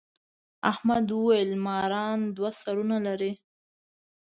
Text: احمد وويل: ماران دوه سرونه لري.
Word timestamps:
احمد 0.71 1.07
وويل: 1.17 1.49
ماران 1.65 2.19
دوه 2.35 2.51
سرونه 2.61 2.97
لري. 3.07 3.31